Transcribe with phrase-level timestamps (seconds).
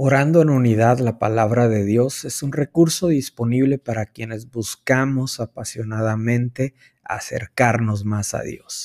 [0.00, 6.76] Orando en unidad la palabra de Dios es un recurso disponible para quienes buscamos apasionadamente
[7.02, 8.84] acercarnos más a Dios.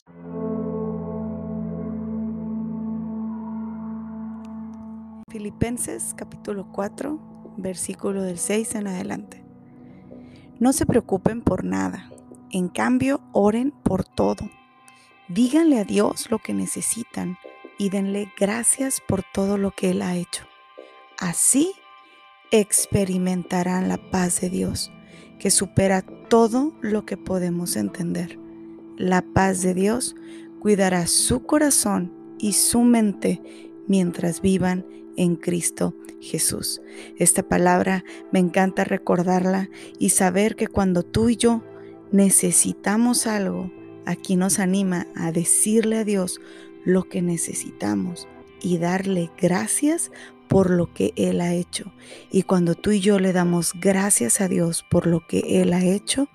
[5.29, 9.45] Filipenses capítulo 4, versículo del 6 en adelante.
[10.59, 12.11] No se preocupen por nada,
[12.49, 14.49] en cambio oren por todo.
[15.27, 17.37] Díganle a Dios lo que necesitan
[17.77, 20.47] y denle gracias por todo lo que Él ha hecho
[21.23, 21.71] Así
[22.51, 24.91] experimentarán la paz de Dios,
[25.39, 28.37] que supera todo lo que podemos entender.
[28.97, 30.17] La paz de Dios
[30.59, 33.41] cuidará su corazón y su mente
[33.87, 36.81] mientras vivan en Cristo Jesús.
[37.17, 38.03] Esta palabra
[38.33, 41.63] me encanta recordarla y saber que cuando tú y yo
[42.11, 43.71] necesitamos algo,
[44.05, 46.41] aquí nos anima a decirle a Dios
[46.83, 48.27] lo que necesitamos
[48.61, 50.11] y darle gracias
[50.53, 51.91] por lo que Él ha hecho.
[52.31, 55.83] Y cuando tú y yo le damos gracias a Dios por lo que Él ha
[55.83, 56.27] hecho,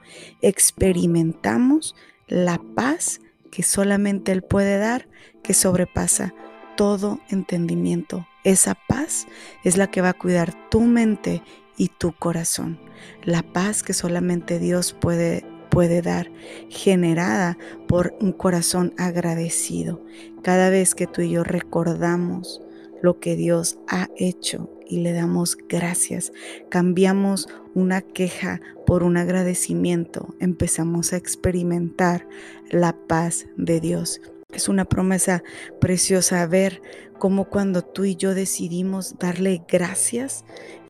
[0.42, 1.94] experimentamos
[2.26, 3.20] la paz
[3.52, 5.08] que solamente Él puede dar,
[5.44, 6.34] que sobrepasa
[6.76, 8.26] todo entendimiento.
[8.42, 9.28] Esa paz
[9.62, 11.40] es la que va a cuidar tu mente
[11.76, 12.80] y tu corazón.
[13.22, 16.32] La paz que solamente Dios puede puede dar,
[16.70, 20.02] generada por un corazón agradecido.
[20.42, 22.62] Cada vez que tú y yo recordamos
[23.02, 26.32] lo que Dios ha hecho y le damos gracias.
[26.68, 30.34] Cambiamos una queja por un agradecimiento.
[30.40, 32.26] Empezamos a experimentar
[32.70, 34.20] la paz de Dios.
[34.52, 35.42] Es una promesa
[35.78, 36.80] preciosa ver
[37.18, 40.44] cómo cuando tú y yo decidimos darle gracias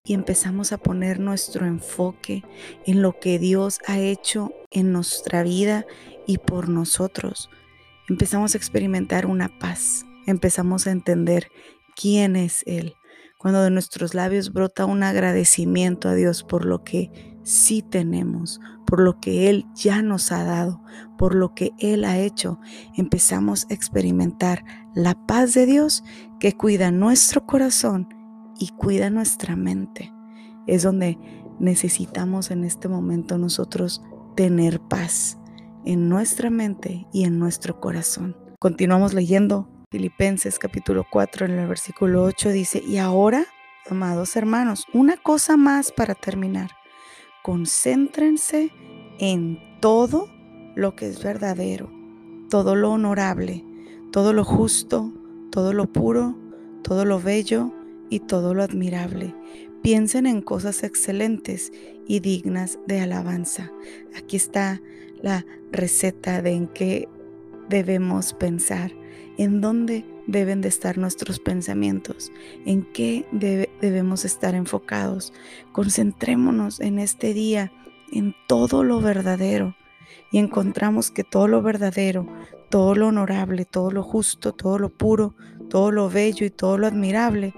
[0.04, 2.44] y empezamos a poner nuestro enfoque
[2.86, 5.86] en lo que Dios ha hecho en nuestra vida
[6.26, 7.50] y por nosotros,
[8.08, 11.50] empezamos a experimentar una paz, empezamos a entender
[11.98, 12.94] quién es Él.
[13.38, 19.00] Cuando de nuestros labios brota un agradecimiento a Dios por lo que sí tenemos, por
[19.00, 20.82] lo que Él ya nos ha dado,
[21.16, 22.60] por lo que Él ha hecho,
[22.96, 24.64] empezamos a experimentar
[24.94, 26.04] la paz de Dios
[26.40, 28.08] que cuida nuestro corazón
[28.58, 30.12] y cuida nuestra mente.
[30.66, 31.18] Es donde
[31.58, 34.02] necesitamos en este momento nosotros
[34.36, 35.38] tener paz
[35.84, 38.36] en nuestra mente y en nuestro corazón.
[38.58, 43.46] Continuamos leyendo Filipenses capítulo 4 en el versículo 8 dice, y ahora,
[43.88, 46.72] amados hermanos, una cosa más para terminar.
[47.42, 48.70] Concéntrense
[49.18, 50.28] en todo
[50.74, 51.90] lo que es verdadero,
[52.50, 53.64] todo lo honorable,
[54.12, 55.10] todo lo justo,
[55.50, 56.36] todo lo puro,
[56.82, 57.72] todo lo bello
[58.10, 59.34] y todo lo admirable.
[59.80, 61.72] Piensen en cosas excelentes
[62.06, 63.72] y dignas de alabanza.
[64.14, 64.82] Aquí está
[65.22, 67.08] la receta de en qué
[67.68, 68.92] debemos pensar
[69.36, 72.32] en dónde deben de estar nuestros pensamientos,
[72.66, 75.32] en qué debemos estar enfocados.
[75.72, 77.72] Concentrémonos en este día
[78.12, 79.74] en todo lo verdadero
[80.30, 82.26] y encontramos que todo lo verdadero,
[82.68, 85.34] todo lo honorable, todo lo justo, todo lo puro,
[85.70, 87.54] todo lo bello y todo lo admirable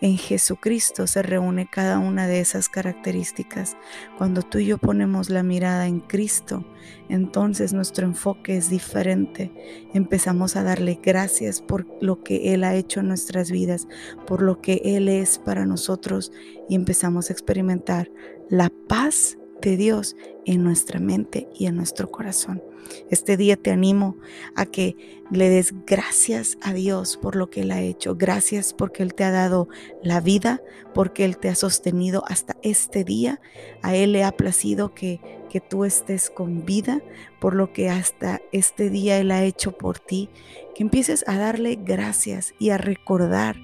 [0.00, 3.76] en Jesucristo se reúne cada una de esas características.
[4.16, 6.64] Cuando tú y yo ponemos la mirada en Cristo,
[7.08, 9.52] entonces nuestro enfoque es diferente.
[9.94, 13.88] Empezamos a darle gracias por lo que Él ha hecho en nuestras vidas,
[14.26, 16.32] por lo que Él es para nosotros
[16.68, 18.10] y empezamos a experimentar
[18.48, 22.62] la paz de Dios en nuestra mente y en nuestro corazón.
[23.10, 24.16] Este día te animo
[24.54, 24.96] a que
[25.30, 28.16] le des gracias a Dios por lo que Él ha hecho.
[28.16, 29.68] Gracias porque Él te ha dado
[30.02, 30.62] la vida,
[30.94, 33.40] porque Él te ha sostenido hasta este día.
[33.82, 35.20] A Él le ha placido que,
[35.50, 37.02] que tú estés con vida,
[37.40, 40.30] por lo que hasta este día Él ha hecho por ti.
[40.74, 43.56] Que empieces a darle gracias y a recordar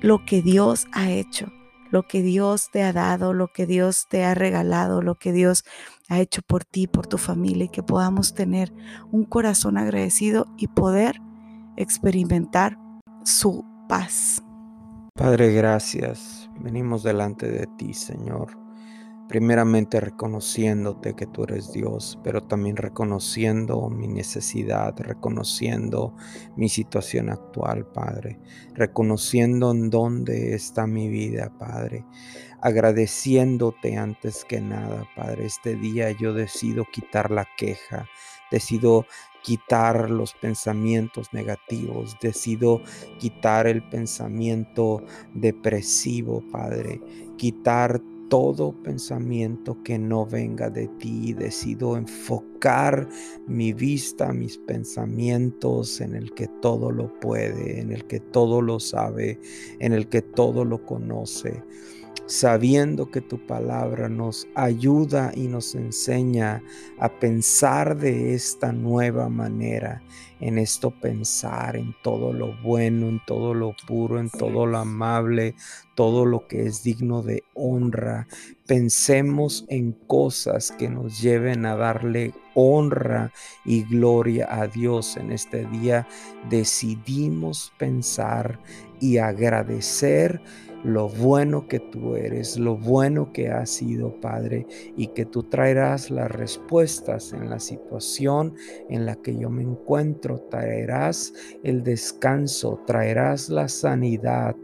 [0.00, 1.52] lo que Dios ha hecho
[1.90, 5.64] lo que Dios te ha dado, lo que Dios te ha regalado, lo que Dios
[6.08, 8.72] ha hecho por ti, por tu familia, y que podamos tener
[9.10, 11.20] un corazón agradecido y poder
[11.76, 12.78] experimentar
[13.24, 14.42] su paz.
[15.14, 16.48] Padre, gracias.
[16.60, 18.67] Venimos delante de ti, Señor
[19.28, 26.14] primeramente reconociéndote que tú eres Dios, pero también reconociendo mi necesidad, reconociendo
[26.56, 28.40] mi situación actual, Padre,
[28.74, 32.06] reconociendo en dónde está mi vida, Padre,
[32.62, 35.44] agradeciéndote antes que nada, Padre.
[35.44, 38.06] Este día yo decido quitar la queja,
[38.50, 39.04] decido
[39.42, 42.80] quitar los pensamientos negativos, decido
[43.18, 45.02] quitar el pensamiento
[45.34, 47.00] depresivo, Padre,
[47.36, 51.32] quitar todo pensamiento que no venga de ti.
[51.32, 53.08] Decido enfocar
[53.46, 58.80] mi vista, mis pensamientos en el que todo lo puede, en el que todo lo
[58.80, 59.40] sabe,
[59.78, 61.62] en el que todo lo conoce
[62.28, 66.62] sabiendo que tu palabra nos ayuda y nos enseña
[66.98, 70.02] a pensar de esta nueva manera,
[70.40, 75.54] en esto pensar en todo lo bueno, en todo lo puro, en todo lo amable,
[75.94, 78.28] todo lo que es digno de honra.
[78.66, 83.32] Pensemos en cosas que nos lleven a darle honra
[83.64, 86.06] y gloria a Dios en este día.
[86.48, 88.60] Decidimos pensar
[89.00, 90.40] y agradecer
[90.84, 96.10] lo bueno que tú eres, lo bueno que has sido, Padre, y que tú traerás
[96.10, 98.54] las respuestas en la situación
[98.88, 99.62] en la que yo me
[100.36, 101.32] traerás
[101.62, 104.54] el descanso, traerás la sanidad,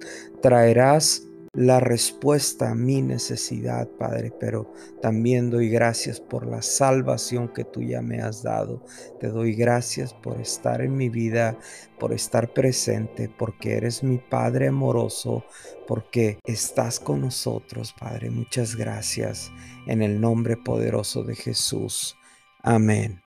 [0.43, 7.65] traerás la respuesta a mi necesidad, Padre, pero también doy gracias por la salvación que
[7.65, 8.85] tú ya me has dado.
[9.21, 11.57] Te doy gracias por estar en mi vida,
[11.99, 15.45] por estar presente, porque eres mi Padre amoroso,
[15.87, 18.31] porque estás con nosotros, Padre.
[18.31, 19.53] Muchas gracias
[19.87, 22.17] en el nombre poderoso de Jesús.
[22.63, 23.21] Amén.